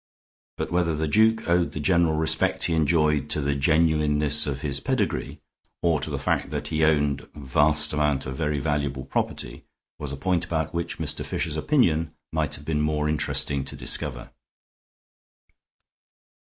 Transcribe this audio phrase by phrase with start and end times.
[0.57, 4.79] But whether the duke owed the general respect he enjoyed to the genuineness of his
[4.79, 5.37] pedigree
[5.83, 9.63] or to the fact that he owned a vast amount of very valuable property
[9.99, 11.23] was a point about which Mr.
[11.23, 14.31] Fisher's opinion might have been more interesting to discover.